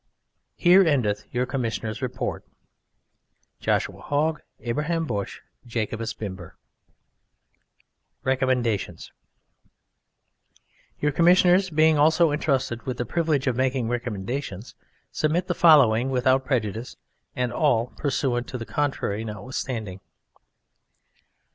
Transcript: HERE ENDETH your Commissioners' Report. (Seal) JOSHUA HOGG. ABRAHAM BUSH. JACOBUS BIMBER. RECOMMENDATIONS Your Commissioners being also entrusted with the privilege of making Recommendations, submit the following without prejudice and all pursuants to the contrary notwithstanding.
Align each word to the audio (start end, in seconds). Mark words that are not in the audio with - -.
HERE 0.55 0.83
ENDETH 0.83 1.25
your 1.31 1.45
Commissioners' 1.45 2.01
Report. 2.01 2.43
(Seal) 3.59 3.77
JOSHUA 3.77 4.01
HOGG. 4.01 4.41
ABRAHAM 4.61 5.05
BUSH. 5.05 5.41
JACOBUS 5.67 6.15
BIMBER. 6.15 6.57
RECOMMENDATIONS 8.23 9.11
Your 11.01 11.11
Commissioners 11.11 11.69
being 11.69 11.99
also 11.99 12.31
entrusted 12.31 12.81
with 12.87 12.97
the 12.97 13.05
privilege 13.05 13.45
of 13.45 13.55
making 13.55 13.89
Recommendations, 13.89 14.73
submit 15.11 15.45
the 15.45 15.53
following 15.53 16.09
without 16.09 16.45
prejudice 16.47 16.97
and 17.35 17.53
all 17.53 17.93
pursuants 17.95 18.51
to 18.51 18.57
the 18.57 18.65
contrary 18.65 19.23
notwithstanding. 19.23 19.99